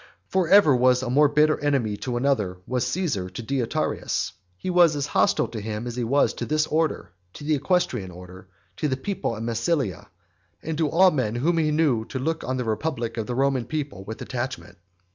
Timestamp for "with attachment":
14.03-14.79